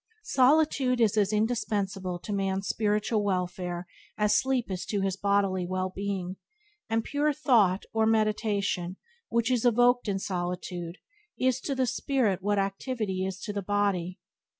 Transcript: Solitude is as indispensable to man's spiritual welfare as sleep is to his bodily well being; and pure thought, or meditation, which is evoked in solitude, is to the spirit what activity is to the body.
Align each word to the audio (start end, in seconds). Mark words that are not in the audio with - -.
Solitude 0.23 0.99
is 0.99 1.15
as 1.15 1.31
indispensable 1.31 2.17
to 2.17 2.33
man's 2.33 2.67
spiritual 2.67 3.23
welfare 3.23 3.85
as 4.17 4.35
sleep 4.35 4.71
is 4.71 4.83
to 4.87 5.01
his 5.01 5.15
bodily 5.15 5.67
well 5.67 5.93
being; 5.95 6.37
and 6.89 7.03
pure 7.03 7.31
thought, 7.31 7.83
or 7.93 8.07
meditation, 8.07 8.97
which 9.29 9.51
is 9.51 9.63
evoked 9.63 10.07
in 10.07 10.17
solitude, 10.17 10.97
is 11.37 11.61
to 11.61 11.75
the 11.75 11.85
spirit 11.85 12.41
what 12.41 12.57
activity 12.57 13.27
is 13.27 13.37
to 13.41 13.53
the 13.53 13.61
body. 13.61 14.17